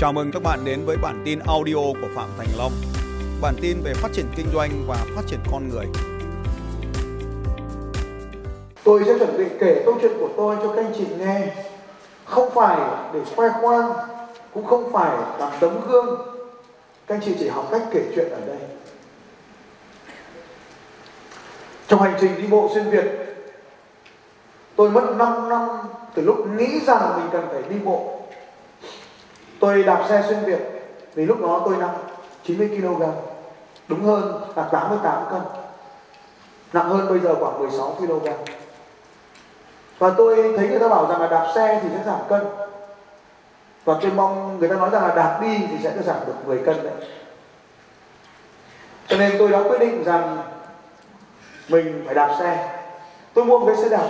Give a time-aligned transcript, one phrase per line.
[0.00, 2.72] Chào mừng các bạn đến với bản tin audio của Phạm Thành Long.
[3.40, 5.86] Bản tin về phát triển kinh doanh và phát triển con người.
[8.84, 11.56] Tôi sẽ chuẩn bị kể câu chuyện của tôi cho các anh chị nghe.
[12.24, 12.78] Không phải
[13.14, 13.92] để khoe khoang,
[14.54, 16.18] cũng không phải làm tấm gương.
[17.06, 18.58] Các anh chị chỉ học cách kể chuyện ở đây.
[21.88, 23.04] Trong hành trình đi bộ xuyên Việt,
[24.76, 25.68] tôi mất 5 năm
[26.14, 28.19] từ lúc nghĩ rằng mình cần phải đi bộ
[29.60, 30.60] Tôi đạp xe xuyên Việt
[31.14, 31.94] vì lúc đó tôi nặng
[32.44, 33.02] 90 kg,
[33.88, 35.40] đúng hơn là 88 cân.
[36.72, 38.28] Nặng hơn bây giờ khoảng 16 kg.
[39.98, 42.46] Và tôi thấy người ta bảo rằng là đạp xe thì sẽ giảm cân.
[43.84, 46.58] Và tôi mong người ta nói rằng là đạp đi thì sẽ giảm được 10
[46.58, 46.92] cân đấy.
[49.06, 50.38] Cho nên tôi đã quyết định rằng
[51.68, 52.78] mình phải đạp xe.
[53.34, 54.08] Tôi mua một cái xe đạp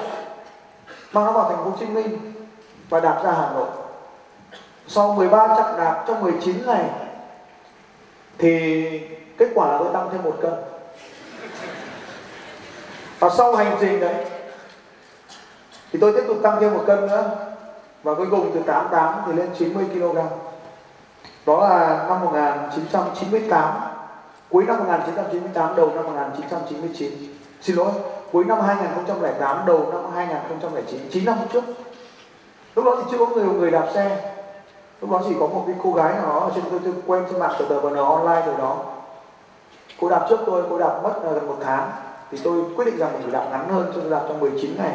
[1.12, 2.32] mang nó vào thành phố Hồ Chí Minh
[2.88, 3.68] và đạp ra Hà Nội
[4.92, 6.84] sau 13 chặng đạp trong 19 ngày,
[8.38, 8.84] thì
[9.38, 10.52] kết quả là tôi tăng thêm một cân.
[13.18, 14.14] Và sau hành trình đấy,
[15.92, 17.30] thì tôi tiếp tục tăng thêm một cân nữa,
[18.02, 20.18] và cuối cùng từ 88 thì lên 90 kg
[21.46, 23.74] đó là năm 1998
[24.50, 27.12] cuối năm 1998 đầu năm 1999
[27.62, 27.90] xin lỗi,
[28.32, 31.64] cuối năm 2008 đầu năm 2009 9 năm trước.
[32.74, 34.29] Lúc đó thì chưa có người người đạp xe
[35.00, 37.24] lúc đó chỉ có một cái cô gái nào đó ở trên tôi, tôi quen
[37.30, 38.76] trên mạng từ tờ nó online rồi đó.
[40.00, 41.90] Cô đạp trước tôi cô đạp mất ờ, gần một tháng.
[42.30, 44.76] Thì tôi quyết định rằng mình phải đạp ngắn hơn cho tôi đạp trong 19
[44.78, 44.92] ngày.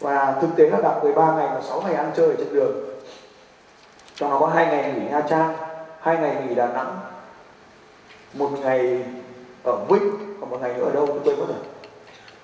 [0.00, 2.72] Và thực tế là đạp 13 ngày và 6 ngày ăn chơi ở trên đường.
[4.14, 5.54] Trong đó có hai ngày nghỉ Nha Trang
[6.00, 6.98] hai ngày nghỉ Đà Nẵng
[8.34, 9.04] một ngày
[9.64, 11.58] ở Vinh và một ngày nữa ở đâu tôi quên mất rồi.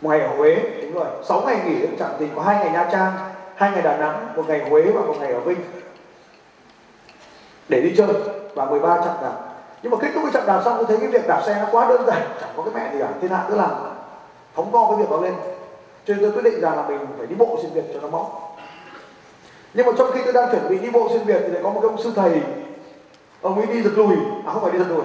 [0.00, 1.06] Một ngày ở Huế đúng rồi.
[1.24, 3.12] Sáu ngày nghỉ chẳng thì có hai ngày Nha Trang
[3.54, 5.58] hai ngày Đà Nẵng một ngày Huế và một ngày ở Vinh
[7.68, 8.08] để đi chơi
[8.54, 9.32] và 13 chặng đạp.
[9.82, 11.68] Nhưng mà kết thúc cái chặng đạp xong, tôi thấy cái việc đạp xe nó
[11.72, 13.70] quá đơn giản, chẳng có cái mẹ gì cả, thiên hạ cứ làm
[14.54, 15.34] phóng to cái việc đó lên.
[16.04, 18.08] Cho nên tôi quyết định rằng là mình phải đi bộ xuyên việt cho nó
[18.08, 18.56] móc.
[19.74, 21.70] Nhưng mà trong khi tôi đang chuẩn bị đi bộ xuyên việt thì lại có
[21.70, 22.42] một cái ông sư thầy,
[23.42, 24.16] ông ấy đi giật lùi.
[24.46, 25.02] À không phải đi giật lùi.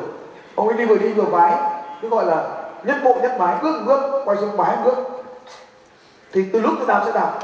[0.55, 1.57] Ông ấy đi vừa đi vừa vái,
[2.01, 4.97] cứ gọi là nhất bộ nhất mái bước bước quay xuống vái bước
[6.31, 7.39] thì từ lúc tôi đạp xe đạp,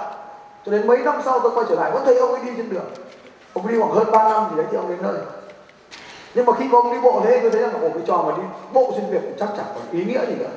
[0.66, 2.70] cho đến mấy năm sau tôi quay trở lại, vẫn thấy ông ấy đi trên
[2.70, 2.86] đường
[3.54, 5.18] ông đi khoảng hơn 3 năm thì đấy thì ông đến nơi.
[6.36, 8.38] Nhưng mà khi có ông đi bộ thế, tôi thấy rằng một cái trò mà
[8.38, 8.44] đi
[8.74, 10.50] bộ xuyên việt cũng chắc chẳng còn ý nghĩa gì nữa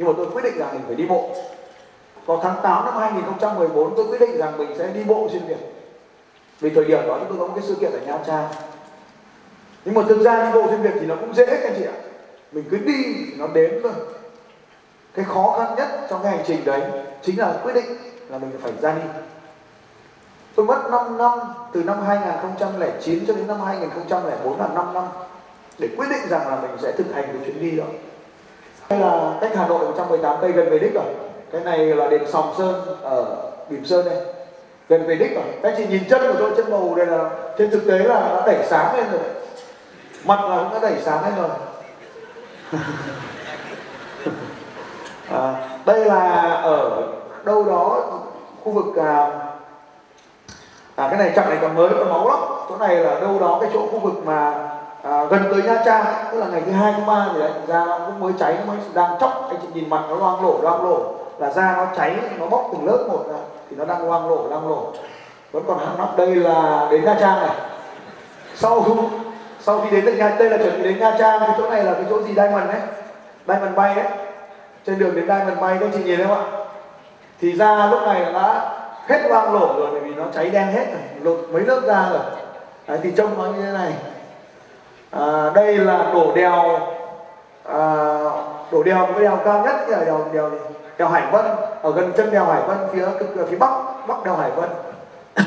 [0.00, 1.30] nhưng mà tôi quyết định rằng mình phải đi bộ.
[2.26, 5.56] Vào tháng 8 năm 2014 tôi quyết định rằng mình sẽ đi bộ xuyên việt
[6.60, 8.48] vì thời điểm đó chúng tôi có một cái sự kiện ở nha trang.
[9.84, 11.84] Nhưng mà thực ra đi bộ xuyên việt thì nó cũng dễ, các anh chị
[11.84, 11.96] ạ.
[12.52, 13.92] Mình cứ đi thì nó đến thôi.
[15.14, 16.80] Cái khó khăn nhất trong cái hành trình đấy
[17.22, 17.96] chính là quyết định
[18.28, 19.02] là mình phải ra đi.
[20.56, 21.38] Tôi mất 5 năm
[21.72, 25.04] từ năm 2009 cho đến năm 2004 là 5 năm
[25.78, 27.84] để quyết định rằng là mình sẽ thực hành cái chuyến đi đó.
[28.88, 31.04] Đây là cách Hà Nội 118 cây gần về đích rồi.
[31.52, 33.36] Cái này là đền Sòng Sơn ở
[33.70, 34.16] Bỉm Sơn đây.
[34.88, 35.44] Gần về đích rồi.
[35.62, 38.42] Các chị nhìn chân của tôi chân màu đây là trên thực tế là đã
[38.46, 39.20] đẩy sáng lên rồi.
[40.24, 41.50] Mặt là cũng đã đẩy sáng lên rồi.
[45.30, 47.02] à, đây là ở
[47.44, 48.06] đâu đó
[48.64, 49.30] khu vực à,
[51.00, 52.38] à, cái này chặng này còn mới còn máu lắm.
[52.68, 54.54] Chỗ này là đâu đó cái chỗ khu vực mà
[55.02, 57.50] à, gần tới nha trang ấy, tức là ngày thứ hai thứ ba thì đấy
[57.66, 59.46] da nó cũng mới cháy nó mới đang chóc.
[59.50, 61.12] Anh chị nhìn mặt nó loang lổ loang lổ.
[61.38, 63.36] Là da nó cháy nó bóc từng lớp một ra
[63.70, 64.92] thì nó đang loang lổ loang lổ.
[65.52, 67.56] Vẫn còn hăng nắp đây là đến nha trang này.
[68.54, 68.86] Sau
[69.60, 71.84] sau khi đến được nha đây là chuẩn bị đến nha trang cái chỗ này
[71.84, 72.34] là cái chỗ gì?
[72.34, 72.80] Diamond đấy.
[73.48, 74.06] Diamond bay đấy.
[74.86, 76.44] Trên đường đến diamond bay các chị nhìn thấy không ạ?
[77.40, 78.70] Thì ra lúc này đã
[79.06, 82.08] hết loang lổ rồi bởi vì nó cháy đen hết rồi lột mấy lớp da
[82.10, 82.20] rồi.
[82.86, 83.92] Đấy, thì trông nó như thế này.
[85.10, 86.80] À, đây là đổ đèo
[87.64, 87.78] à,
[88.72, 90.50] đổ đèo cái đèo cao nhất là đèo đèo
[90.98, 91.44] đèo hải vân
[91.82, 93.70] ở gần chân đèo hải vân phía cực phía bắc
[94.06, 94.70] bắc đèo hải vân.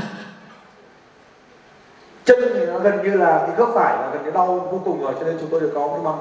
[2.26, 5.04] Chân thì nó gần như là cái khớp phải là gần như đau vô cùng
[5.04, 6.20] rồi cho nên chúng tôi được có cái mong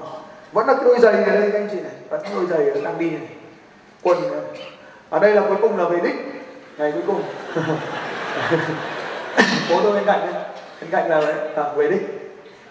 [0.52, 3.10] vẫn là cái đôi giày ở đây anh chị này vẫn đôi giày đang đi
[3.10, 3.28] này.
[4.02, 4.18] Quần.
[5.10, 6.14] Ở đây là cuối cùng là về đích
[6.82, 7.22] ngày cuối cùng.
[9.70, 10.42] Bố tôi bên cạnh đấy
[10.80, 11.34] bên cạnh là đấy
[11.76, 11.96] về đi.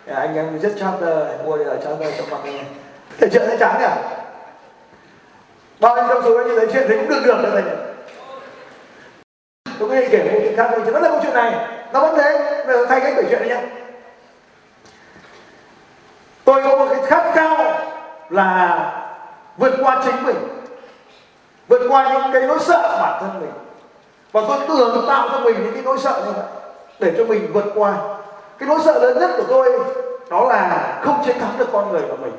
[0.07, 2.65] À, anh em rất charter mua đây là charter trong mặt này
[3.17, 3.87] thể chuyện thấy chán nhỉ?
[5.79, 7.63] Bao nhiêu trong số anh như thấy chuyện thấy cũng được được đâu này
[9.79, 11.67] tôi nghe kể một chuyện khác thôi vẫn là câu chuyện này.
[11.93, 13.61] Nó vẫn thế bây giờ thay cách kể chuyện đấy nhá.
[16.45, 17.79] Tôi có một cái khát khao
[18.29, 18.91] là
[19.57, 20.35] vượt qua chính mình
[21.67, 23.51] vượt qua những cái nỗi sợ bản thân mình
[24.31, 26.45] và tôi tưởng tạo cho mình những cái nỗi sợ như vậy
[26.99, 27.93] để cho mình vượt qua.
[28.59, 29.79] Cái nỗi sợ lớn nhất của tôi,
[30.29, 32.33] đó là không chiến thắng được con người của mình.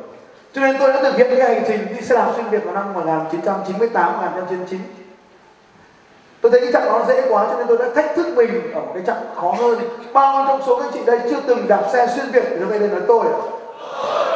[0.52, 2.74] Cho nên tôi đã thực hiện cái hành trình đi xe đạp xuyên Việt vào
[2.74, 4.80] năm 1998 1999
[6.40, 8.80] tôi thấy cái chặng đó dễ quá, cho nên tôi đã thách thức mình ở
[8.80, 9.78] một cái chặng khó hơn.
[10.12, 12.88] Bao nhiêu trong số các chị đây chưa từng đạp xe xuyên Việt thì đây
[12.88, 13.61] nói tôi ạ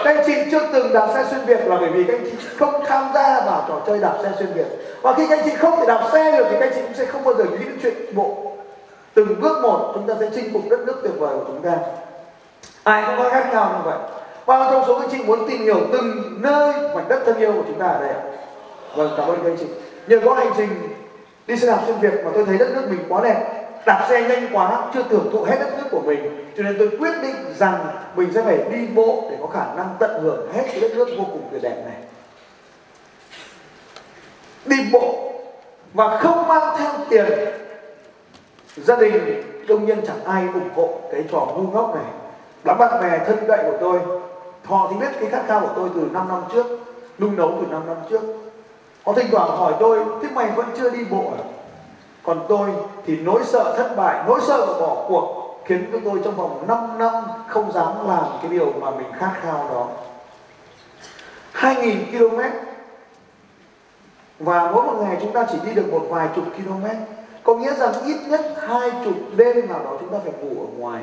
[0.07, 2.47] các anh chị chưa từng đạp xe xuyên Việt là bởi vì các anh chị
[2.57, 4.67] không tham gia vào trò chơi đạp xe xuyên Việt.
[5.03, 6.95] Và khi các anh chị không thể đạp xe được thì các anh chị cũng
[6.95, 8.53] sẽ không bao giờ nghĩ đến chuyện bộ.
[9.15, 11.73] Từng bước một chúng ta sẽ chinh phục đất nước tuyệt vời của chúng ta.
[12.85, 13.99] Ai cũng có khác nhau như vậy.
[14.47, 17.65] Bao trong số các chị muốn tìm hiểu từng nơi mảnh đất thân yêu của
[17.67, 18.21] chúng ta ở đây ạ.
[18.97, 19.67] Vâng cảm ơn các anh chị.
[20.07, 20.69] Nhờ có hành trình
[21.47, 24.29] đi xe đạp xuyên việt mà tôi thấy đất nước mình quá đẹp đạp xe
[24.29, 26.53] nhanh quá, chưa tưởng thụ hết đất nước của mình.
[26.57, 27.87] Cho nên tôi quyết định rằng
[28.17, 31.09] mình sẽ phải đi bộ để có khả năng tận hưởng hết cái đất nước
[31.19, 31.97] vô cùng tuyệt đẹp này.
[34.65, 35.33] Đi bộ
[35.95, 37.27] và không mang theo tiền.
[38.77, 42.05] Gia đình đương nhiên chẳng ai ủng hộ cái trò ngu ngốc này.
[42.65, 44.01] Đám bạn bè thân cận của tôi.
[44.65, 46.67] Họ thì biết cái khát khao của tôi từ 5 năm trước,
[47.19, 48.21] nung nấu từ 5 năm trước.
[49.07, 51.45] Họ thỉnh thoảng hỏi tôi, thế mày vẫn chưa đi bộ à?
[52.27, 52.71] Còn tôi
[53.07, 56.99] thì nỗi sợ thất bại, nỗi sợ bỏ cuộc khiến cho tôi trong vòng 5
[56.99, 57.15] năm
[57.49, 59.89] không dám làm cái điều mà mình khát khao đó.
[61.55, 62.41] 2.000 km.
[64.39, 66.87] Và mỗi một ngày chúng ta chỉ đi được một vài chục km.
[67.43, 70.67] Có nghĩa rằng ít nhất hai chục đêm nào đó chúng ta phải ngủ ở
[70.79, 71.03] ngoài.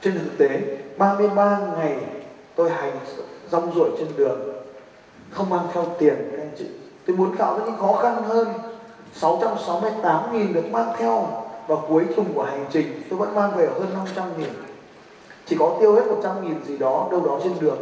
[0.00, 0.60] Trên thực tế
[0.98, 1.96] 33 ngày
[2.54, 2.92] tôi hành
[3.50, 4.40] rong ruổi trên đường,
[5.30, 6.66] không mang theo tiền, các anh chị.
[7.06, 8.48] Tôi muốn tạo ra những khó khăn hơn.
[9.20, 11.28] 668.000 được mang theo
[11.66, 14.48] vào cuối cùng của hành trình, tôi vẫn mang về hơn 500 nghìn.
[15.46, 17.78] Chỉ có tiêu hết 100 nghìn gì đó, đâu đó trên đường.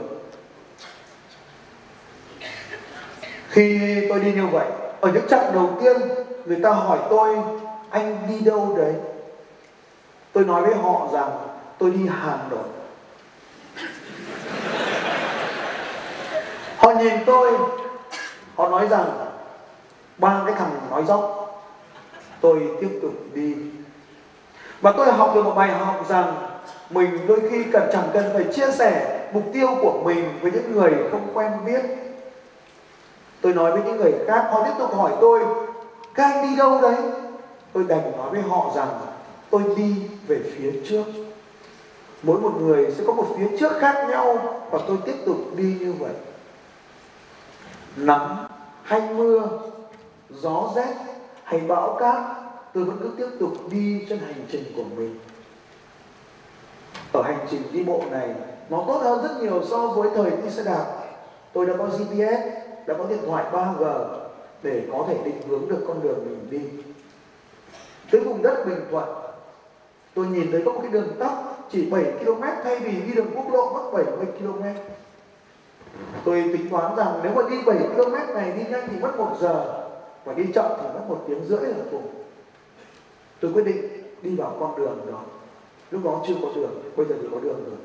[3.48, 4.66] Khi tôi đi như vậy,
[5.00, 5.96] ở những chặng đầu tiên,
[6.44, 7.36] người ta hỏi tôi,
[7.90, 8.94] anh đi đâu đấy?
[10.32, 11.30] Tôi nói với họ rằng,
[11.78, 12.64] tôi đi Hà Nội
[16.80, 17.52] họ nhìn tôi,
[18.56, 19.29] họ nói rằng
[20.20, 21.46] ba cái thằng nói dốc.
[22.40, 23.54] Tôi tiếp tục đi.
[24.80, 26.34] Và tôi học được một bài học rằng
[26.90, 30.72] mình đôi khi cần, chẳng cần phải chia sẻ mục tiêu của mình với những
[30.72, 31.80] người không quen biết.
[33.40, 35.40] Tôi nói với những người khác, họ tiếp tục hỏi tôi,
[36.14, 36.96] các anh đi đâu đấy?
[37.72, 38.88] Tôi đành nói với họ rằng
[39.50, 39.94] tôi đi
[40.26, 41.04] về phía trước.
[42.22, 44.38] Mỗi một người sẽ có một phía trước khác nhau
[44.70, 46.12] và tôi tiếp tục đi như vậy.
[47.96, 48.46] Nắng
[48.82, 49.48] hay mưa
[50.34, 50.94] gió rét
[51.44, 52.22] hay bão cát,
[52.74, 55.18] tôi vẫn cứ tiếp tục đi trên hành trình của mình.
[57.12, 58.34] Ở hành trình đi bộ này,
[58.70, 60.86] nó tốt hơn rất nhiều so với thời đi xe đạp.
[61.52, 64.04] Tôi đã có GPS đã có điện thoại 3G
[64.62, 66.82] để có thể định hướng được con đường mình đi.
[68.10, 69.08] Tới vùng đất Bình Thuận,
[70.14, 71.32] tôi nhìn thấy có một cái đường tắt
[71.70, 74.62] chỉ 7 km thay vì đi đường quốc lộ mất 70 km.
[76.24, 79.36] Tôi tính toán rằng nếu mà đi 7 km này đi nhanh thì mất một
[79.40, 79.79] giờ
[80.24, 82.06] và đi chậm thì mất một tiếng rưỡi là cùng.
[83.40, 85.20] Tôi quyết định đi vào con đường đó.
[85.90, 87.78] Lúc đó chưa có đường, bây giờ thì có đường rồi.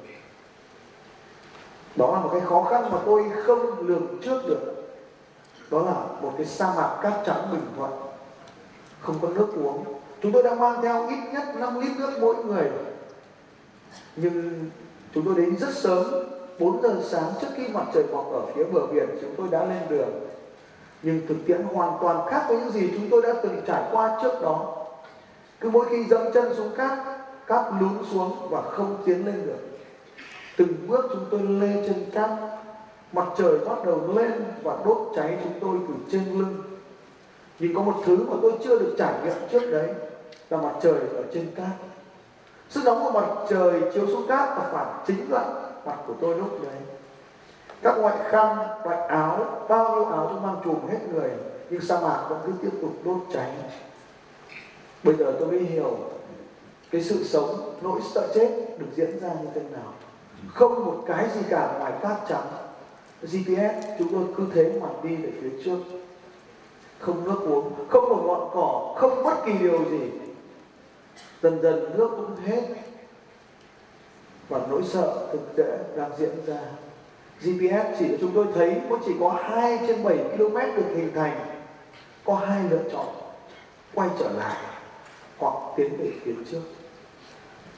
[1.96, 4.76] Đó là một cái khó khăn mà tôi không lường trước được.
[5.72, 7.92] Đó là một cái sa mạc cát trắng bình thuận.
[9.02, 9.84] Không có nước uống.
[10.22, 12.70] Chúng tôi đang mang theo ít nhất 5 lít nước mỗi người.
[14.16, 14.66] Nhưng
[15.14, 16.06] chúng tôi đến rất sớm
[16.60, 19.66] 4 giờ sáng trước khi mặt trời mọc ở phía bờ biển, chúng tôi đã
[19.66, 20.10] lên đường
[21.02, 24.20] nhưng thực tiễn hoàn toàn khác với những gì chúng tôi đã từng trải qua
[24.22, 24.76] trước đó.
[25.60, 27.00] Cứ mỗi khi dẫm chân xuống cát
[27.48, 29.60] cát lún xuống và không tiến lên được.
[30.58, 32.30] Từng bước chúng tôi lê trên cát,
[33.12, 34.32] mặt trời bắt đầu lên
[34.64, 36.56] và đốt cháy chúng tôi từ trên lưng.
[37.60, 39.90] Nhưng có một thứ mà tôi chưa được trải nghiệm trước đấy,
[40.50, 41.68] là mặt trời ở trên cát.
[42.70, 45.46] Sức nóng của mặt trời chiếu xuống cát và phản chính lại
[45.86, 46.95] mặt của tôi lúc đấy
[47.82, 51.30] các loại khăn loại áo, bao nhiêu áo tôi mang trùm hết người,
[51.70, 53.52] nhưng sa mạc vẫn cứ tiếp tục đốt cháy.
[55.04, 55.98] Bây giờ tôi mới hiểu,
[56.92, 59.94] cái sự sống, nỗi sợ chết được diễn ra như thế nào.
[60.54, 62.48] Không một cái gì cả ngoài cát trắng.
[63.22, 65.78] GPS chúng tôi cứ thế mà đi về phía trước.
[67.00, 70.12] Không nước uống, không một ngọn cỏ, không bất kỳ điều gì.
[71.42, 72.62] Dần dần nước cũng hết.
[74.50, 76.60] Và nỗi sợ thực tế đang diễn ra.
[77.42, 81.46] GPS chỉ chúng tôi thấy có chỉ có 2 trên 7 km được hình thành,
[82.26, 83.06] có hai lựa chọn,
[83.94, 84.58] quay trở lại
[85.38, 86.62] hoặc tiến về phía trước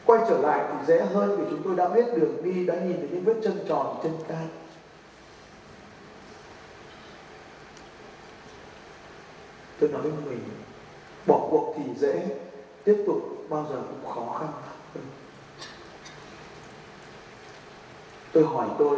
[0.05, 2.97] quay trở lại thì dễ hơn vì chúng tôi đã biết đường đi, đã nhìn
[2.97, 4.47] thấy những vết chân tròn trên can.
[9.79, 10.39] tôi nói với mình,
[11.27, 12.25] bỏ cuộc thì dễ,
[12.83, 14.49] tiếp tục bao giờ cũng khó khăn
[18.31, 18.97] tôi hỏi tôi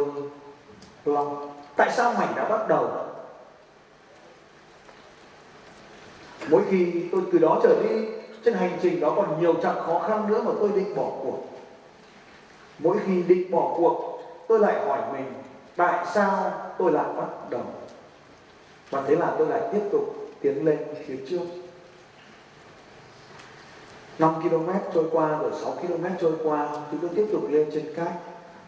[1.04, 2.90] Long tại sao mày đã bắt đầu?
[6.48, 8.06] Mỗi khi tôi từ đó trở đi,
[8.44, 11.38] trên hành trình đó còn nhiều chặng khó khăn nữa mà tôi định bỏ cuộc.
[12.78, 15.32] Mỗi khi định bỏ cuộc, tôi lại hỏi mình,
[15.76, 17.64] tại sao tôi lại bắt đầu?
[18.90, 21.42] Và thế là tôi lại tiếp tục tiến lên phía trước.
[24.18, 27.94] 5 km trôi qua rồi 6 km trôi qua, chúng tôi tiếp tục lên trên
[27.96, 28.12] cát.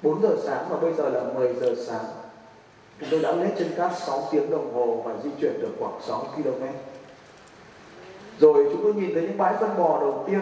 [0.03, 2.05] 4 giờ sáng và bây giờ là 10 giờ sáng
[3.03, 6.01] chúng tôi đã lết trên cát 6 tiếng đồng hồ và di chuyển được khoảng
[6.01, 6.65] 6 km.
[8.39, 10.41] Rồi chúng tôi nhìn thấy những bãi phân bò đầu tiên.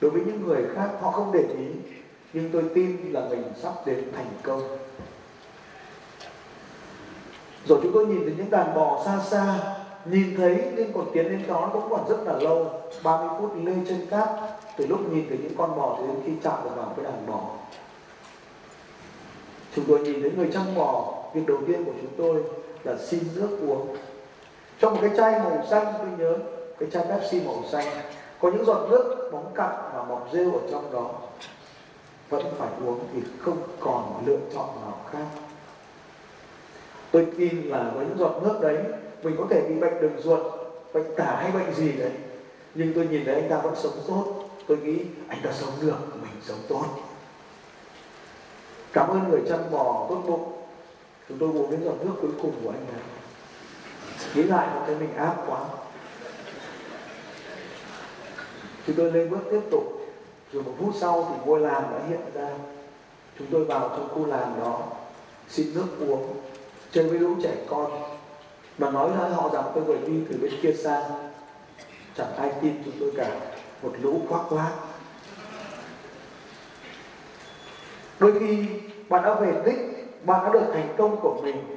[0.00, 1.66] Đối với những người khác, họ không để ý,
[2.32, 4.62] nhưng tôi tin là mình sắp đến thành công.
[7.66, 11.24] Rồi chúng tôi nhìn thấy những đàn bò xa xa, nhìn thấy nhưng còn tiến
[11.24, 12.70] đến đó cũng còn rất là lâu
[13.02, 14.28] 30 phút lên trên cát.
[14.76, 17.40] Từ lúc nhìn thấy những con bò đến khi chạm được vào cái đàn bò
[19.78, 22.42] chúng tôi nhìn thấy người chăm bò việc đầu tiên của chúng tôi
[22.84, 23.96] là xin nước uống.
[24.80, 26.36] Trong một cái chai màu xanh, tôi nhớ,
[26.78, 27.86] cái chai Pepsi màu xanh,
[28.40, 31.10] có những giọt nước bóng cặn và mọc rêu ở trong đó.
[32.30, 35.26] Vẫn phải uống thì không còn lựa chọn nào khác.
[37.10, 38.76] Tôi tin là với những giọt nước đấy,
[39.22, 40.40] mình có thể bị bệnh đường ruột,
[40.94, 42.12] bệnh tả hay bệnh gì đấy.
[42.74, 44.24] Nhưng tôi nhìn thấy anh ta vẫn sống tốt.
[44.66, 46.84] Tôi nghĩ anh ta sống được, mình sống tốt
[48.92, 50.52] cảm ơn người chăn bò tốt bụng.
[51.28, 53.02] Chúng tôi uống đến giọt nước cuối cùng của anh ấy.
[54.34, 55.60] Nghĩ lại một cái mình áp quá.
[58.86, 59.84] Chúng tôi lên bước tiếp tục.
[60.52, 62.48] Rồi một phút sau thì ngôi làng đã hiện ra.
[63.38, 64.82] Chúng tôi vào trong khu làng đó.
[65.48, 66.34] Xin nước uống.
[66.92, 68.02] Chơi với lũ trẻ con.
[68.78, 71.02] Mà nói với họ rằng tôi vừa đi từ bên kia sang.
[72.16, 73.40] Chẳng ai tin chúng tôi cả.
[73.82, 74.70] Một lũ khoác khoác
[78.20, 78.66] đôi khi
[79.08, 79.78] bạn đã về đích,
[80.26, 81.76] bạn đã được thành công của mình,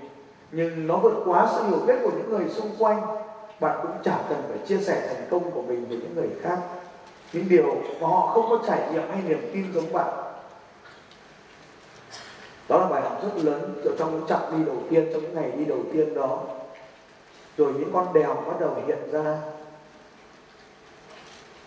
[0.51, 3.01] nhưng nó vượt quá sự hiểu biết của những người xung quanh.
[3.59, 6.57] Bạn cũng chả cần phải chia sẻ thành công của mình với những người khác.
[7.33, 10.13] Những điều mà họ không có trải nghiệm hay niềm tin giống bạn.
[12.69, 15.51] Đó là bài học rất lớn trong những chặng đi đầu tiên, trong những ngày
[15.51, 16.39] đi đầu tiên đó.
[17.57, 19.37] Rồi những con đèo bắt đầu hiện ra.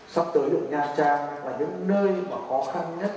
[0.09, 3.11] Sắp tới được nha trang là những nơi mà khó khăn nhất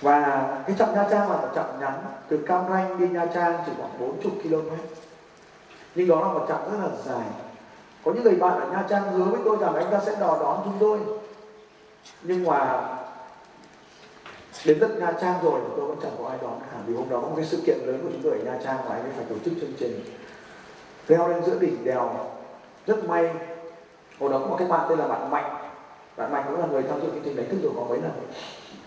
[0.00, 3.58] và cái chặng Nha Trang là một chặng ngắn từ Cam Ranh đi Nha Trang
[3.66, 4.70] chỉ khoảng 40 km.
[5.94, 7.26] Nhưng đó là một chặng rất là dài.
[8.04, 10.38] Có những người bạn ở Nha Trang hứa với tôi rằng anh ta sẽ đò
[10.40, 10.98] đón chúng tôi.
[12.22, 12.88] Nhưng mà
[14.64, 17.20] đến tận Nha Trang rồi tôi vẫn chẳng có ai đón cả, vì hôm đó
[17.20, 19.12] có một cái sự kiện lớn của chúng tôi ở Nha Trang và anh ấy
[19.16, 20.04] phải tổ chức chương trình.
[21.08, 22.10] Leo lên giữa đỉnh đèo,
[22.86, 23.30] rất may,
[24.20, 25.54] hồi đó có một cái bạn tên là bạn Mạnh.
[26.16, 28.12] Bạn Mạnh cũng là người tham dự chương trình đánh thức rồi có mấy lần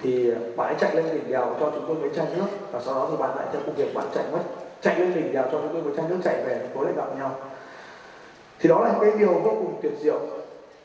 [0.01, 2.81] thì ờ, bạn ấy chạy lên đỉnh đèo cho chúng tôi mấy chai nước và
[2.85, 4.39] sau đó thì bạn lại theo công việc bạn chạy mất,
[4.81, 7.17] chạy lên đỉnh đèo cho chúng tôi mấy chai nước chạy về tối lại gặp
[7.19, 7.35] nhau.
[8.59, 10.19] Thì đó là cái điều vô cùng tuyệt diệu.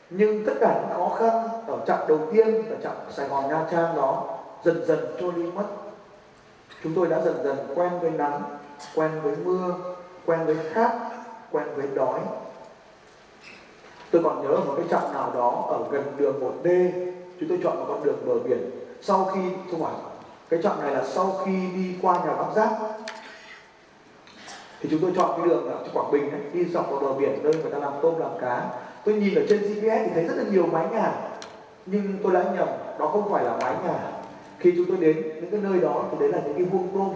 [0.09, 3.65] Nhưng tất cả những khó khăn ở chặng đầu tiên và chặng Sài Gòn Nha
[3.71, 4.25] Trang đó
[4.63, 5.65] dần dần trôi đi mất.
[6.83, 8.41] Chúng tôi đã dần dần quen với nắng,
[8.95, 9.75] quen với mưa,
[10.25, 10.91] quen với khát,
[11.51, 12.19] quen với đói.
[14.11, 16.91] Tôi còn nhớ một cái chặng nào đó ở gần đường 1D
[17.39, 19.41] chúng tôi chọn một con đường bờ biển sau khi
[19.71, 19.95] thu hoạch
[20.49, 22.69] cái chọn này là sau khi đi qua nhà bác giác
[24.81, 27.43] thì chúng tôi chọn cái đường ở Quảng Bình ấy, đi dọc vào bờ biển
[27.43, 28.69] nơi người ta làm tôm làm cá.
[29.05, 31.13] Tôi nhìn ở trên GPS thì thấy rất là nhiều mái nhà
[31.85, 32.67] nhưng tôi đã nhầm
[32.99, 33.99] đó không phải là mái nhà.
[34.59, 37.09] Khi chúng tôi đến những cái nơi đó thì đấy là những cái vuông tôm.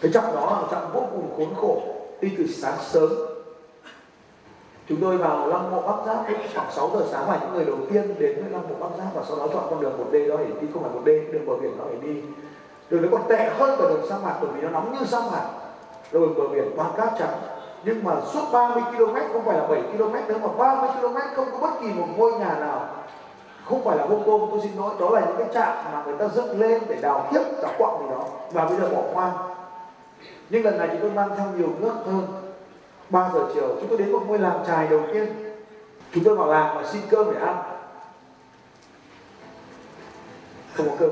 [0.00, 1.82] Cái trọng đó là trọng vô cùng khốn khổ
[2.20, 3.10] đi từ sáng sớm
[4.90, 6.16] chúng tôi vào lăng mộ bắc giáp
[6.54, 9.14] khoảng 6 giờ sáng là những người đầu tiên đến với lăng mộ bắc giáp
[9.14, 11.08] và sau đó chọn con đường một d đó để đi, không phải một d,
[11.32, 12.22] đường bờ biển đó để đi.
[12.90, 15.20] Đường đấy còn tệ hơn cả đường sa mạc bởi vì nó nóng như sa
[15.20, 15.46] mạc.
[16.12, 17.38] Đường bờ biển toàn cát trắng.
[17.84, 21.46] Nhưng mà suốt 30 km không phải là 7 km nữa, mà 30 km không
[21.52, 22.88] có bất kỳ một ngôi nhà nào.
[23.68, 26.16] Không phải là hôm côn tôi xin lỗi, đó là những cái trạm mà người
[26.18, 29.32] ta dựng lên để đào tiếp đào quặng gì đó, và bây giờ bỏ hoang.
[30.50, 32.26] Nhưng lần này chúng tôi mang theo nhiều nước hơn.
[33.10, 35.26] 3 giờ chiều, chúng tôi đến một ngôi làng trài đầu tiên.
[36.14, 37.56] Chúng tôi vào làng và xin cơm để ăn.
[40.74, 41.10] Không có cơm.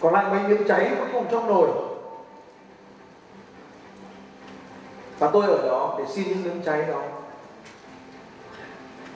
[0.00, 1.68] Còn lại mấy miếng cháy vẫn còn trong nồi.
[5.18, 7.02] Và tôi ở đó để xin những miếng cháy đó.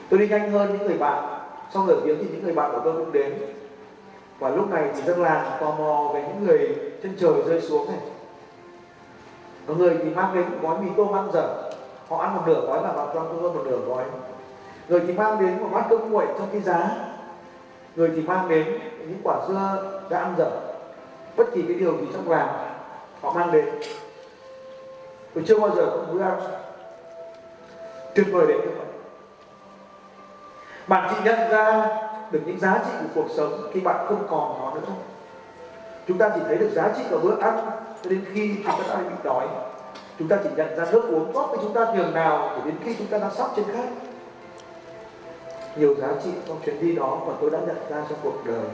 [0.09, 1.41] Tôi đi nhanh hơn những người bạn.
[1.75, 3.39] Sau nửa tiếng thì những người bạn của tôi cũng đến.
[4.39, 7.87] Và lúc này thì dân làng tò mò về những người trên trời rơi xuống
[7.89, 7.99] này
[9.69, 11.71] có người thì mang đến gói mì tôm ăn dở.
[12.09, 14.05] Họ ăn một nửa gói là vào trong tôi một nửa gói.
[14.89, 16.91] Người thì mang đến một bát cơm nguội trong cái giá.
[17.97, 20.51] Người thì mang đến những quả dưa đã ăn dở.
[21.37, 22.49] Bất kỳ cái điều gì trong làng
[23.23, 23.69] họ mang đến.
[25.35, 26.41] Tôi chưa bao giờ có bữa ăn.
[28.15, 28.87] Tuyệt vời đến như vậy.
[30.87, 31.89] Bạn chỉ nhận ra
[32.31, 34.95] được những giá trị của cuộc sống khi bạn không còn nó nữa
[36.09, 37.67] chúng ta chỉ thấy được giá trị của bữa ăn
[38.03, 39.47] cho đến khi chúng ta đang bị đói.
[40.19, 42.75] Chúng ta chỉ nhận ra nước uống tốt với chúng ta nhường nào để đến
[42.85, 43.89] khi chúng ta đang sắp trên khác.
[45.77, 48.65] Nhiều giá trị trong chuyến đi đó mà tôi đã nhận ra trong cuộc đời.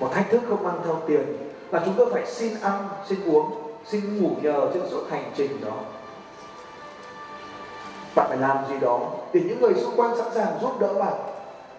[0.00, 1.36] Một thách thức không mang theo tiền
[1.70, 3.52] là chúng tôi phải xin ăn, xin uống,
[3.84, 5.76] xin ngủ nhờ trên suốt hành trình đó.
[8.14, 9.00] Bạn phải làm gì đó
[9.32, 11.31] để những người xung quanh sẵn sàng giúp đỡ bạn?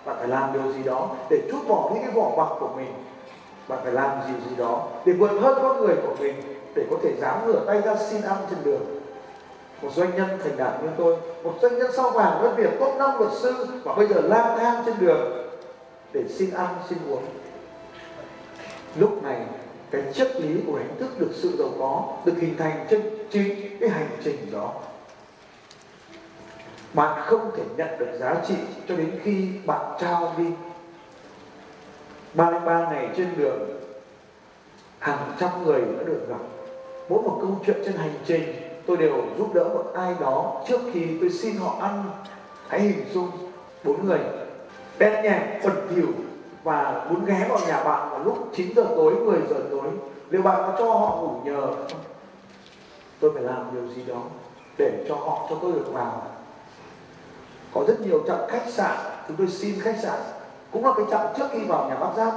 [0.06, 2.94] Bạn phải làm điều gì đó để chút bỏ những cái vỏ bọc của mình.
[3.68, 6.36] Bạn phải làm gì gì đó để vượt hơn con người của mình,
[6.76, 9.00] để có thể dám ngửa tay ra xin ăn trên đường.
[9.82, 12.96] Một doanh nhân thành đạt như tôi, một doanh nhân sao vàng mất việt tốt
[12.98, 15.48] năm luật sư và bây giờ lang thang trên đường
[16.14, 17.24] để xin ăn, xin uống.
[18.96, 19.38] Lúc này,
[19.92, 23.78] cái triết lý của hình thức được sự giàu có được hình thành trên chính
[23.80, 24.74] cái hành trình đó
[26.94, 28.56] bạn không thể nhận được giá trị
[28.88, 30.46] cho đến khi bạn trao đi.
[32.34, 33.60] 33 ngày trên đường,
[35.00, 36.40] hàng trăm người đã được gặp.
[37.10, 38.44] Mỗi một câu chuyện trên hành trình,
[38.86, 42.04] tôi đều giúp đỡ một ai đó trước khi tôi xin họ ăn.
[42.68, 43.30] Hãy hình dung,
[43.84, 44.20] bốn người,
[44.98, 46.08] đen nhèm bẩn thỉu
[46.64, 49.90] và muốn ghé vào nhà bạn vào lúc 9 giờ tối 10 giờ tối.
[50.30, 51.68] Liệu bạn có cho họ ngủ nhờ
[53.20, 54.22] tôi phải làm điều gì đó
[54.78, 56.33] để cho họ, cho tôi được vào
[57.74, 60.20] có rất nhiều trạm khách sạn chúng tôi xin khách sạn.
[60.72, 62.34] Cũng là cái trạm trước khi vào nhà bác giáp.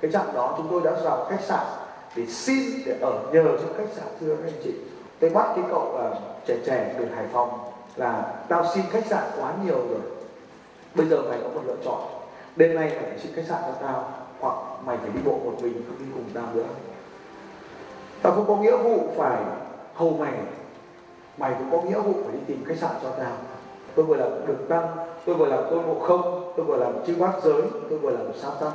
[0.00, 1.66] Cái trạm đó chúng tôi đã vào khách sạn
[2.16, 4.74] để xin để ở nhờ trong khách sạn thưa các anh chị.
[5.20, 7.58] Tôi bắt cái cậu uh, trẻ trẻ từ hải phòng
[7.96, 10.00] là tao xin khách sạn quá nhiều rồi.
[10.94, 12.00] Bây giờ mày có một lựa chọn.
[12.56, 15.52] Đêm nay mày phải xin khách sạn cho tao hoặc mày phải đi bộ một
[15.60, 16.68] mình không đi cùng tao nữa.
[18.22, 19.42] Tao không có nghĩa vụ phải
[19.94, 20.32] hầu mày.
[21.38, 23.32] Mày cũng có nghĩa vụ phải đi tìm khách sạn cho tao
[23.94, 24.88] tôi vừa làm đường tăng,
[25.26, 28.26] tôi vừa làm tôn ngộ không, tôi vừa làm chư bát giới, tôi vừa làm
[28.42, 28.72] sa tăng.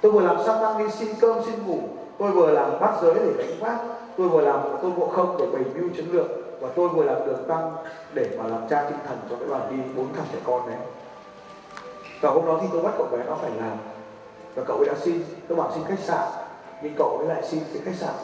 [0.00, 1.78] Tôi vừa làm sa tăng đi xin cơm, xin ngủ,
[2.18, 3.78] tôi vừa làm bát giới để đánh phát
[4.18, 6.26] tôi vừa làm tôn ngộ không để bày mưu chiến lược
[6.60, 7.72] và tôi vừa làm đường tăng
[8.14, 10.76] để mà làm cha tinh thần cho cái đoàn đi bốn thằng trẻ con đấy.
[12.20, 13.76] Và hôm đó thì tôi bắt cậu bé nó phải làm.
[14.54, 16.28] Và cậu ấy đã xin tôi bảo xin khách sạn,
[16.82, 18.14] nhưng cậu ấy lại xin cái khách sạn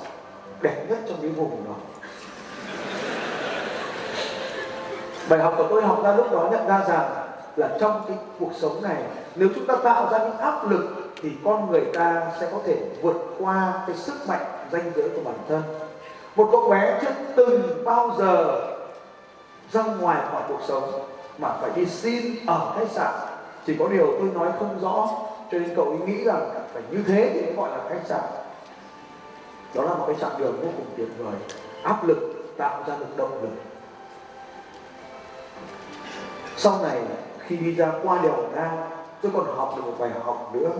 [0.60, 1.74] đẹp nhất trong cái vùng đó.
[5.28, 7.10] Bài học của tôi học ra lúc đó nhận ra rằng
[7.56, 8.96] là trong cái cuộc sống này,
[9.34, 10.84] nếu chúng ta tạo ra những áp lực
[11.22, 15.20] thì con người ta sẽ có thể vượt qua cái sức mạnh danh giới của
[15.24, 15.62] bản thân.
[16.36, 18.60] Một cậu bé chưa từng bao giờ
[19.72, 20.92] ra ngoài khỏi cuộc sống
[21.38, 23.14] mà phải đi xin ở khách sạn.
[23.66, 25.08] Chỉ có điều tôi nói không rõ,
[25.52, 28.20] cho nên cậu ấy nghĩ rằng phải như thế thì mới gọi là khách sạn.
[29.74, 31.34] Đó là một cái chặng đường vô cùng tuyệt vời.
[31.82, 32.18] Áp lực
[32.56, 33.50] tạo ra được động lực
[36.56, 37.00] sau này,
[37.46, 38.90] khi đi ra qua đèo ngang
[39.22, 40.70] tôi còn học được một bài học nữa.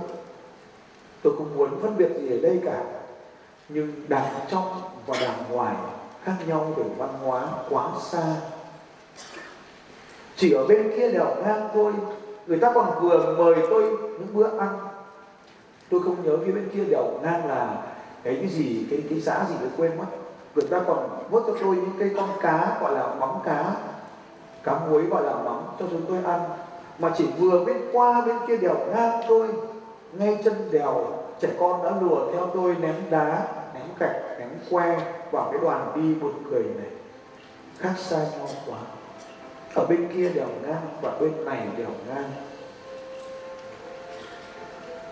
[1.23, 2.83] Tôi không muốn phân biệt gì ở đây cả,
[3.69, 5.75] nhưng đảng trong và đảng ngoài
[6.25, 8.23] khác nhau về văn hóa quá xa.
[10.37, 11.93] Chỉ ở bên kia đèo ngang thôi,
[12.47, 14.79] người ta còn vừa mời tôi những bữa ăn.
[15.91, 17.83] Tôi không nhớ phía bên kia đèo ngang là
[18.23, 20.07] cái cái gì, cái cái xã gì tôi quên mất.
[20.55, 23.75] Người ta còn vớt cho tôi những cây con cá, gọi là móng cá
[24.65, 26.41] cá muối gọi là mắm cho chúng tôi ăn.
[26.99, 29.49] Mà chỉ vừa bên qua bên kia đèo ngang tôi
[30.13, 31.07] ngay chân đèo
[31.41, 34.99] trẻ con đã lùa theo tôi ném đá, ném gạch, ném que
[35.31, 36.91] vào cái đoàn đi một người này.
[37.79, 38.79] Khác xa nhau quá.
[39.75, 42.31] Ở bên kia đèo ngang và bên này đèo ngang.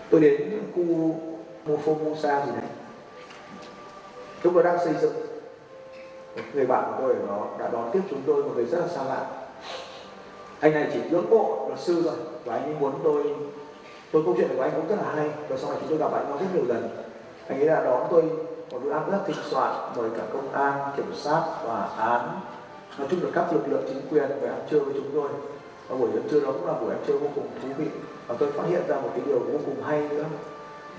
[0.09, 1.15] Tôi đến khu
[1.65, 2.69] Mofomosa gì đấy.
[4.43, 5.13] Chúng tôi đang xây dựng.
[6.35, 8.79] Một người bạn của tôi ở đó đã đón tiếp chúng tôi, một người rất
[8.79, 9.25] là xa lạ
[10.63, 13.35] anh này chỉ ngưỡng mộ luật sư rồi và anh ấy muốn tôi
[14.11, 16.17] tôi câu chuyện của anh cũng rất là hay, và sau này chúng tôi gặp
[16.17, 16.89] anh rất nhiều lần.
[17.47, 18.23] Anh ấy đã đón tôi
[18.71, 22.39] một bữa ăn rất thịnh soạn mời cả công an, kiểm sát và án.
[22.97, 25.29] Nói chung là các lực lượng chính quyền về ăn trưa với chúng tôi.
[25.87, 27.85] Và buổi ăn trưa đó cũng là buổi ăn trưa vô cùng thú vị.
[28.27, 30.23] Và tôi phát hiện ra một cái điều vô cùng hay nữa,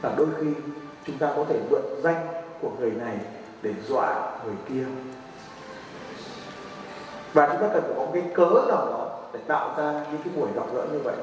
[0.03, 0.46] là đôi khi
[1.07, 2.27] chúng ta có thể mượn danh
[2.61, 3.16] của người này
[3.62, 4.85] để dọa người kia.
[7.33, 9.04] Và chúng ta cần phải có cái cớ nào đó
[9.35, 11.16] để tạo ra những cái buổi gặp gỡ như vậy.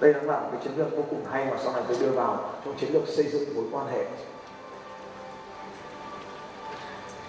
[0.00, 2.50] Đây là một cái chiến lược vô cùng hay mà sau này tôi đưa vào
[2.64, 4.04] trong chiến lược xây dựng mối quan hệ.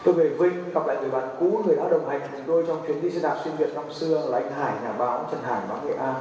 [0.03, 2.81] Tôi về Vinh, gặp lại người bạn cũ, người đã đồng hành cùng tôi trong
[2.87, 5.61] chuyến đi xe đạp xuyên Việt năm xưa là anh Hải, nhà báo Trần Hải,
[5.69, 6.15] báo Nghệ An.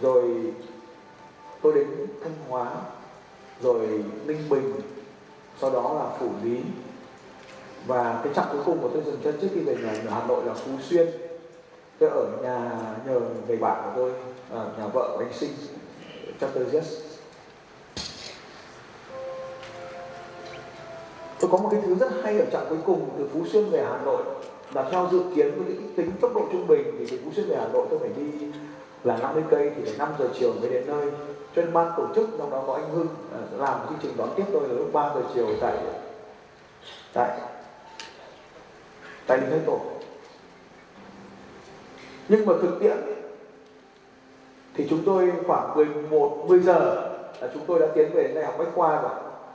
[0.00, 0.52] Rồi
[1.62, 2.70] tôi đến thanh hóa,
[3.60, 4.72] rồi ninh bình,
[5.60, 6.60] sau đó là phủ lý.
[7.86, 10.26] Và cái chặng cuối cùng của tôi dừng chân trước khi về nhà ở hà
[10.26, 11.06] nội là phú xuyên
[11.98, 12.70] tôi ở nhà
[13.06, 14.12] nhờ người bạn của tôi
[14.52, 15.50] à, nhà vợ của anh sinh
[16.40, 16.82] cho tôi rất
[21.40, 23.84] tôi có một cái thứ rất hay ở chặng cuối cùng từ phú xuyên về
[23.90, 24.22] hà nội.
[24.74, 27.56] Là theo dự kiến với tính tốc độ trung bình thì từ phú xuyên về
[27.56, 28.46] hà nội tôi phải đi
[29.04, 31.10] là 50 cây thì phải 5 giờ chiều mới đến nơi.
[31.56, 34.28] Cho nên ban tổ chức trong đó có anh Hưng à, làm chương trình đón
[34.36, 35.76] tiếp tôi là lúc 3 giờ chiều tại
[37.12, 37.38] tại
[39.26, 39.80] tại đình Thái Tổ
[42.28, 42.96] nhưng mà thực tiễn
[44.74, 47.10] thì chúng tôi khoảng 11 10 giờ
[47.40, 49.10] là chúng tôi đã tiến về đại học Bách Khoa rồi.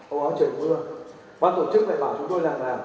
[0.10, 0.78] Hôm đó trời mưa.
[1.40, 2.78] Ban tổ chức lại bảo chúng tôi rằng là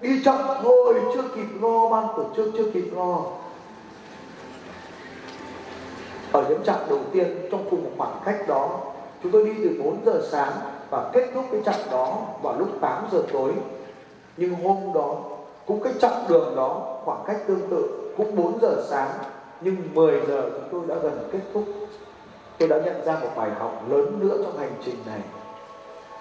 [0.00, 3.20] đi chậm thôi, chưa kịp lo, ban tổ chức chưa kịp lo.
[6.32, 8.80] Ở những chặng đầu tiên trong cùng một khoảng cách đó,
[9.22, 10.52] chúng tôi đi từ 4 giờ sáng
[10.90, 13.52] và kết thúc cái chặng đó vào lúc 8 giờ tối.
[14.36, 15.16] Nhưng hôm đó,
[15.66, 19.10] cũng cái chặng đường đó khoảng cách tương tự cũng 4 giờ sáng,
[19.60, 21.64] nhưng 10 giờ chúng tôi đã gần kết thúc.
[22.58, 25.20] Tôi đã nhận ra một bài học lớn nữa trong hành trình này,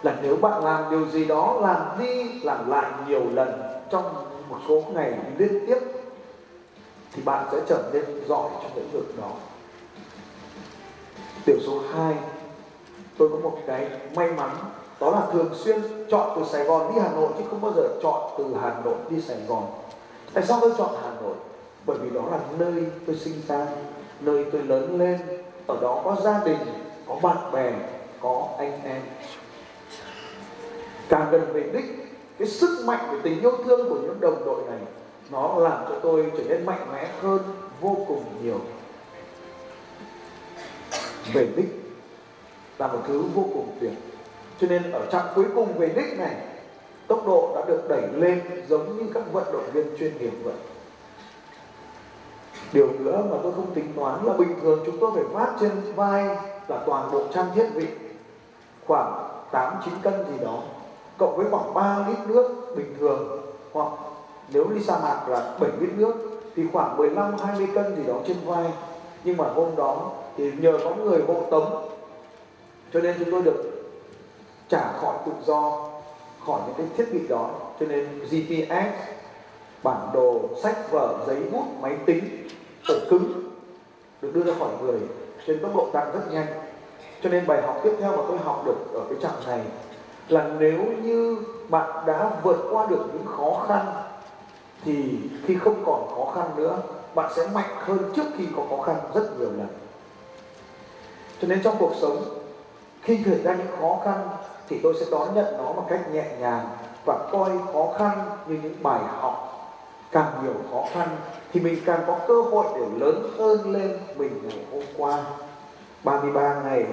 [0.04, 4.04] là nếu bạn làm điều gì đó, làm đi, làm lại nhiều lần trong
[4.50, 5.78] một số ngày liên tiếp,
[7.14, 9.32] thì bạn sẽ trở nên giỏi trong lĩnh vực đó.
[11.46, 12.16] Điều số 2
[13.18, 14.50] tôi có một cái may mắn,
[15.00, 17.84] đó là thường xuyên chọn từ Sài Gòn đi Hà Nội, chứ không bao giờ
[18.04, 19.64] chọn từ Hà Nội đi Sài Gòn.
[20.34, 21.36] Tại sao tôi chọn Hà Nội?
[21.88, 23.68] Bởi vì đó là nơi tôi sinh ra,
[24.20, 25.20] nơi tôi lớn lên.
[25.68, 26.58] Ở đó có gia đình,
[27.08, 27.74] có bạn bè,
[28.22, 29.02] có anh em.
[31.10, 31.86] Càng gần về đích,
[32.40, 34.80] cái sức mạnh về tình yêu thương của những đồng đội này,
[35.32, 37.40] nó làm cho tôi trở nên mạnh mẽ hơn
[37.82, 38.60] vô cùng nhiều.
[41.34, 41.70] Về đích
[42.80, 43.94] là một thứ vô cùng tuyệt.
[44.62, 46.36] Cho nên ở chặng cuối cùng về đích này,
[47.08, 50.54] tốc độ đã được đẩy lên giống như các vận động viên chuyên nghiệp vậy
[52.74, 55.72] điều nữa mà tôi không tính toán là bình thường chúng tôi phải vác trên
[55.96, 56.26] vai
[56.68, 57.88] là toàn bộ trang thiết bị.
[58.88, 60.60] Khoảng 8 9 cân gì đó,
[61.18, 63.42] cộng với khoảng 3 lít nước bình thường,
[63.74, 63.88] hoặc
[64.54, 66.14] nếu đi sa mạc là 7 lít nước,
[66.56, 68.66] thì khoảng 15 20 cân gì đó trên vai.
[69.24, 71.90] Nhưng mà hôm đó thì nhờ có người hộ tống,
[72.94, 73.64] cho nên chúng tôi được
[74.70, 75.90] trả khỏi tự do,
[76.46, 77.50] khỏi những cái thiết bị đó.
[77.80, 79.14] Cho nên GPS
[79.84, 82.48] bản đồ, sách vở, giấy bút, máy tính
[82.88, 83.52] ổ cứng
[84.22, 85.00] được đưa ra khỏi người
[85.48, 86.48] trên tốc độ tăng rất nhanh.
[87.24, 89.62] Cho nên bài học tiếp theo mà tôi học được ở cái trạng này
[90.30, 91.38] là nếu như
[91.70, 93.86] bạn đã vượt qua được những khó khăn
[94.84, 96.82] thì khi không còn khó khăn nữa,
[97.16, 99.68] bạn sẽ mạnh hơn trước khi có khó khăn rất nhiều lần.
[101.42, 102.18] Cho nên trong cuộc sống,
[103.02, 104.30] khi xảy ra những khó khăn
[104.70, 106.68] thì tôi sẽ đón nhận nó một cách nhẹ nhàng
[107.06, 109.47] và coi khó khăn như những bài học
[110.12, 111.08] càng nhiều khó khăn
[111.54, 115.24] thì mình càng có cơ hội để lớn hơn lên mình ngày hôm qua.
[116.04, 116.86] 33 ngày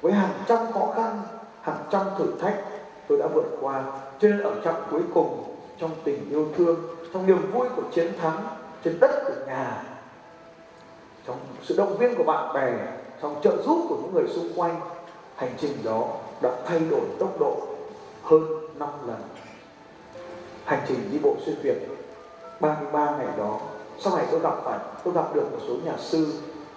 [0.00, 1.20] với hàng trăm khó khăn,
[1.60, 2.64] hàng trăm thử thách
[3.08, 3.84] tôi đã vượt qua.
[4.20, 5.44] Cho nên ở chặng cuối cùng
[5.78, 6.80] trong tình yêu thương,
[7.14, 8.44] trong niềm vui của chiến thắng
[8.84, 9.82] trên đất của nhà,
[11.26, 12.72] trong sự động viên của bạn bè,
[13.22, 14.80] trong trợ giúp của những người xung quanh,
[15.36, 16.08] hành trình đó
[16.42, 17.56] đã thay đổi tốc độ
[18.22, 18.42] hơn
[18.78, 19.22] 5 lần.
[20.64, 21.97] Hành trình đi bộ xuyên Việt
[22.60, 23.60] 33 ngày đó.
[23.98, 26.32] Sau này tôi gặp phải, tôi gặp được một số nhà sư,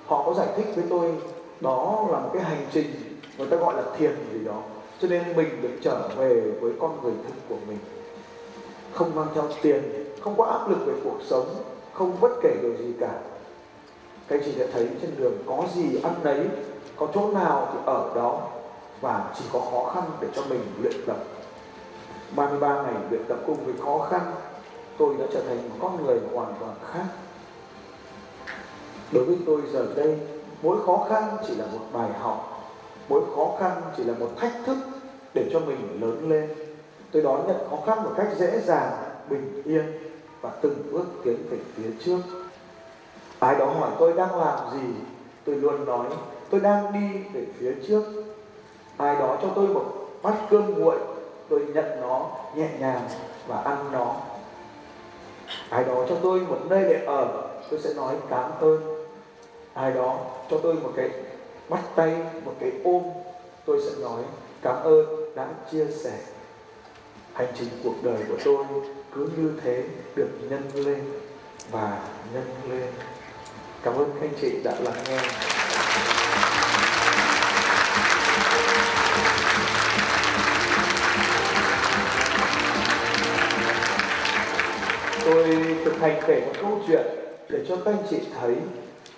[0.06, 1.14] họ có giải thích với tôi
[1.62, 2.94] đó là một cái hành trình,
[3.38, 4.62] người ta gọi là thiền gì đó.
[5.02, 7.78] Cho nên mình được trở về với con người thực của mình.
[8.94, 11.46] Không mang theo tiền, không có áp lực về cuộc sống,
[11.94, 13.14] không bất kể điều gì cả.
[14.28, 16.48] Các anh chị sẽ thấy trên đường có gì ăn đấy
[16.96, 18.42] có chỗ nào thì ở đó,
[19.02, 21.18] và chỉ có khó khăn để cho mình luyện tập.
[22.36, 24.22] 33 ngày luyện tập cùng với khó khăn
[25.02, 27.06] tôi đã trở thành một con người hoàn toàn khác.
[29.12, 30.20] Đối với tôi giờ đây
[30.62, 32.52] mỗi khó khăn chỉ là một bài học
[33.10, 34.78] mỗi khó khăn chỉ là một thách thức
[35.34, 36.50] để cho mình lớn lên.
[37.12, 38.92] Tôi đón nhận khó khăn một cách dễ dàng,
[39.30, 39.84] bình yên
[40.42, 42.20] và từng bước tiến về phía trước.
[43.40, 44.88] Ai đó hỏi tôi đang làm gì,
[45.46, 46.06] tôi luôn nói,
[46.50, 48.04] tôi đang đi về phía trước.
[48.98, 49.86] Ai đó cho tôi một
[50.22, 50.98] bát cơm nguội,
[51.50, 53.10] tôi nhận nó nhẹ nhàng
[53.48, 54.16] và ăn nó
[55.70, 59.06] ai đó cho tôi một nơi để ở, tôi sẽ nói cảm ơn.
[59.74, 61.10] Ai đó cho tôi một cái
[61.70, 63.04] bắt tay, một cái ôm,
[63.66, 64.22] tôi sẽ nói
[64.62, 66.18] cảm ơn đã chia sẻ.
[67.34, 68.66] Hành trình cuộc đời của tôi
[69.16, 69.84] cứ như thế
[70.16, 71.04] được nhân lên
[71.72, 72.00] và
[72.34, 72.90] nhân lên.
[73.84, 75.20] Cảm ơn các anh chị đã lắng nghe.
[85.32, 87.06] Tôi thực hành kể một câu chuyện
[87.50, 88.56] để cho các anh chị thấy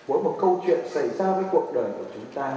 [0.08, 2.54] mỗi một câu chuyện xảy ra với cuộc đời của chúng ta.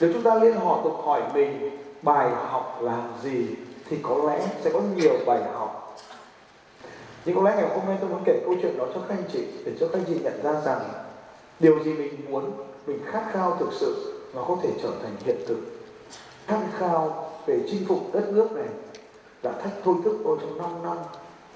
[0.00, 1.70] Nếu chúng ta liên họ tục hỏi mình
[2.02, 3.46] bài học là gì
[3.88, 5.96] thì có lẽ sẽ có nhiều bài học.
[7.24, 9.24] Nhưng có lẽ ngày hôm nay tôi muốn kể câu chuyện đó cho các anh
[9.32, 10.80] chị để cho các anh chị nhận ra rằng
[11.60, 12.52] điều gì mình muốn,
[12.86, 15.58] mình khát khao thực sự, nó có thể trở thành hiện thực.
[16.46, 18.68] Khát khao về chinh phục đất nước này
[19.42, 20.96] đã thách thôi thức tôi trong 5 năm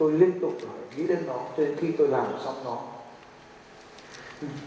[0.02, 0.52] tôi liên tục
[0.96, 2.78] nghĩ đến nó, cho đến khi tôi làm xong nó.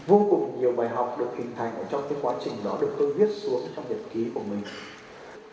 [0.06, 2.94] Vô cùng nhiều bài học được hình thành ở trong cái quá trình đó được
[2.98, 4.62] tôi viết xuống trong nhật ký của mình.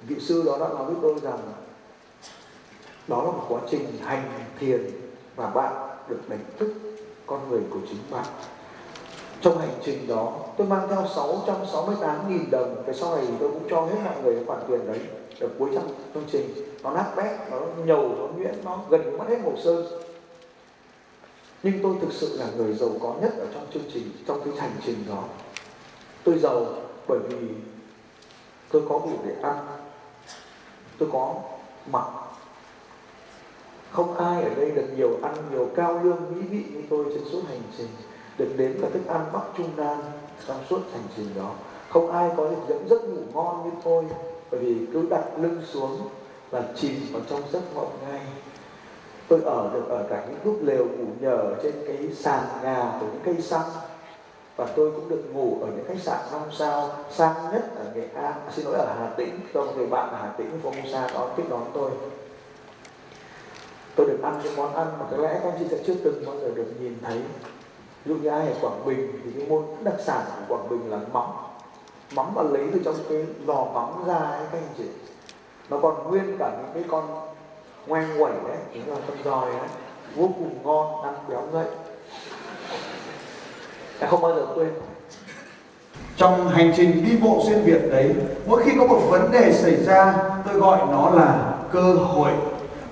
[0.08, 1.40] Vị sư đó đã nói với tôi rằng
[3.08, 4.24] đó là một quá trình hành
[4.60, 4.92] thiền
[5.36, 5.74] và bạn
[6.10, 6.74] được đánh thức
[7.26, 8.26] con người của chính bạn.
[9.42, 13.82] Trong hành trình đó, tôi mang theo 668.000 đồng về sau này tôi cũng cho
[13.82, 15.00] hết mọi người khoản tiền đấy
[15.40, 19.26] ở cuối trong chương trình nó nát bét, nó nhầu, nó nhuyễn, nó gần mất
[19.30, 20.00] hết hồ sơ.
[21.64, 24.54] Nhưng tôi thực sự là người giàu có nhất ở trong chương trình, trong cái
[24.58, 25.24] hành trình đó.
[26.24, 26.66] Tôi giàu
[27.08, 27.48] bởi vì
[28.72, 29.68] tôi có đủ để ăn.
[30.98, 31.36] Tôi có
[31.86, 32.06] mặc.
[33.92, 37.24] Không ai ở đây được nhiều ăn, nhiều cao lương, mỹ vị như tôi trên
[37.32, 37.90] suốt hành trình.
[38.38, 39.98] Được đến cả thức ăn bắc trung nam
[40.48, 41.52] trong suốt hành trình đó.
[41.90, 44.04] Không ai có được dẫn giấc ngủ ngon như tôi,
[44.52, 46.08] bởi vì cứ đặt lưng xuống
[46.54, 48.22] và chìm vào trong giấc mộng ngay.
[49.28, 53.06] Tôi ở được ở cả những lúc lều ngủ nhờ trên cái sàn nhà của
[53.06, 53.70] những cây xăng.
[54.56, 58.08] Và tôi cũng được ngủ ở những khách sạn năm sao sang nhất ở nghệ
[58.16, 59.40] an à, xin lỗi ở hà tĩnh.
[59.54, 61.92] Tôi một người bạn ở hà tĩnh formosa đó tiếp đón tôi.
[63.96, 66.24] Tôi được ăn những món ăn mà có lẽ các anh chị sẽ chưa từng
[66.26, 67.18] bao giờ được nhìn thấy.
[68.06, 70.92] Ví dụ như ai ở quảng bình thì cái môn đặc sản của quảng bình
[70.92, 71.30] là mắm.
[72.16, 74.86] Mắm mà lấy từ trong cái lò mắm ra ấy các anh chị
[75.70, 77.04] nó còn nguyên cả những cái con
[77.88, 79.70] ngoan quẩy đấy chính là con giòi đấy
[80.16, 81.68] vô cùng ngon ăn béo ngậy.
[84.00, 84.70] Em không bao giờ quên.
[86.18, 89.76] Trong hành trình đi bộ xuyên Việt đấy mỗi khi có một vấn đề xảy
[89.76, 92.32] ra tôi gọi nó là cơ hội.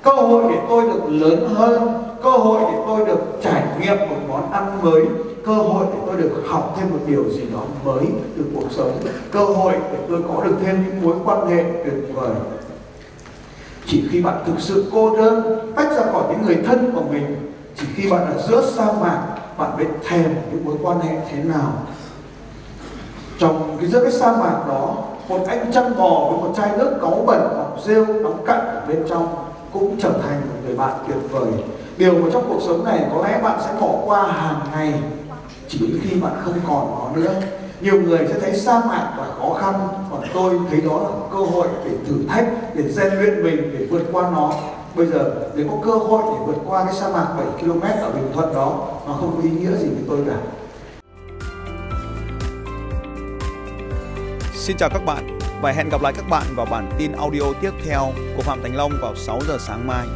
[0.04, 4.16] Cơ hội để tôi được lớn hơn cơ hội để tôi được trải nghiệm một
[4.28, 5.06] món ăn mới
[5.46, 8.06] cơ hội để tôi được học thêm một điều gì đó mới
[8.38, 8.92] từ cuộc sống
[9.32, 12.36] cơ hội để tôi có được thêm những mối quan hệ tuyệt vời
[13.92, 17.52] chỉ khi bạn thực sự cô đơn, tách ra khỏi những người thân của mình,
[17.76, 19.24] chỉ khi bạn ở giữa sa mạc,
[19.58, 21.74] bạn mới thèm những mối quan hệ thế nào.
[23.40, 24.96] Trong cái giữa cái sa mạc đó,
[25.30, 28.82] một anh chăn bò với một chai nước cáu bẩn hoặc rêu, đóng cặn ở
[28.88, 29.36] bên trong
[29.74, 31.52] cũng trở thành một người bạn tuyệt vời.
[31.98, 34.94] Điều mà trong cuộc sống này có lẽ bạn sẽ bỏ qua hàng ngày,
[35.68, 37.34] chỉ đến khi bạn không còn nó nữa
[37.82, 39.74] nhiều người sẽ thấy sa mạc và khó khăn,
[40.12, 43.88] còn tôi thấy đó là cơ hội để thử thách, để rèn luyện mình, để
[43.90, 44.54] vượt qua nó
[44.96, 48.12] bây giờ, nếu có cơ hội để vượt qua cái sa mạc 7 km ở
[48.12, 50.38] Bình Thuận đó, nó không có ý nghĩa gì với tôi cả
[54.54, 57.72] Xin chào các bạn và hẹn gặp lại các bạn vào bản tin audio tiếp
[57.86, 60.08] theo của Phạm Thành Long vào 6 giờ sáng mai.